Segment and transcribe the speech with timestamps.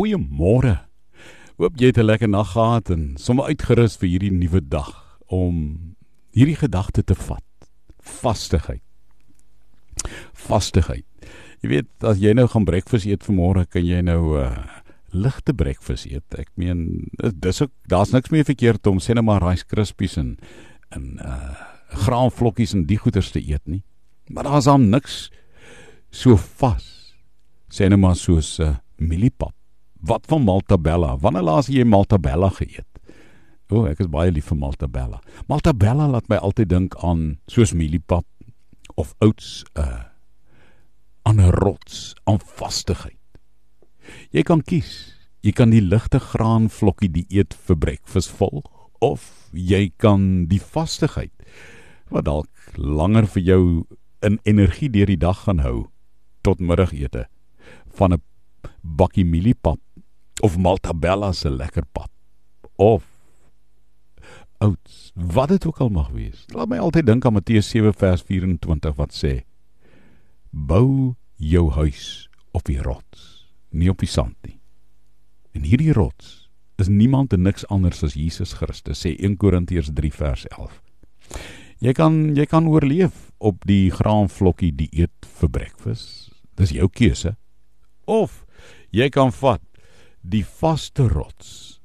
[0.00, 0.78] Goeiemôre.
[1.60, 5.94] Hoop jy het 'n lekker nag gehad en sommer uitgerus vir hierdie nuwe dag om
[6.32, 7.44] hierdie gedagte te vat.
[8.00, 8.80] Vastigheid.
[10.32, 11.04] Vastigheid.
[11.60, 14.64] Jy weet, as jy nou gaan breakfast eet vanmôre, kan jy nou 'n uh,
[15.12, 16.24] ligte breakfast eet.
[16.38, 20.38] Ek meen, dis ook daar's niks meer verkeerd om sê net maar rice krispies en
[20.90, 21.54] en uh
[21.90, 23.82] graanvlokkies en die goeters te eet nie.
[24.28, 25.30] Maar daar's hom niks
[26.10, 27.14] so vas.
[27.68, 29.59] Sê net maar soos 'n uh, mieliepap.
[30.00, 31.16] Wat van Maltabella?
[31.20, 32.86] Wanneer laas jy Maltabella geëet?
[33.70, 35.20] O, ek is baie lief vir Maltabella.
[35.50, 38.26] Maltabella laat my altyd dink aan soos mieliepap
[38.96, 39.32] of 'n
[39.78, 40.04] uh,
[41.22, 43.18] aan 'n rots, aan vastigheid.
[44.30, 45.14] Jy kan kies.
[45.40, 48.66] Jy kan die ligte graanvlokkie dieet vir breakfast volg
[49.00, 51.32] of jy kan die vastigheid
[52.10, 53.62] wat dalk langer vir jou
[54.20, 55.88] in energie deur die dag gaan hou
[56.44, 57.26] tot middagete
[57.96, 58.22] van 'n
[58.80, 59.80] bakkie mieliepap
[60.42, 62.10] of Maltabella se lekker pap
[62.80, 63.04] of
[64.60, 66.44] oats wat dit ook al mag wees.
[66.54, 69.32] Laat my altyd dink aan Matteus 7 vers 24 wat sê:
[70.50, 74.58] Bou jou huis op die rots, nie op die sand nie.
[75.56, 76.50] En hierdie rots
[76.80, 80.80] is niemand en niks anders as Jesus Christus, sê 1 Korintiërs 3 vers 11.
[81.80, 86.28] Jy kan jy kan oorleef op die graanvlokkie dieet vir breakfast.
[86.60, 87.36] Dis jou keuse.
[88.04, 88.44] Of
[88.90, 89.62] jy kan vat
[90.20, 91.80] die vaste rots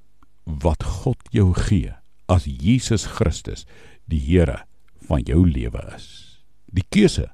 [0.45, 1.93] wat God jou gee
[2.31, 3.65] as Jesus Christus
[4.09, 4.63] die Here
[5.07, 6.41] van jou lewe is.
[6.65, 7.29] Die keuse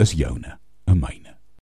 [0.00, 0.56] is joune.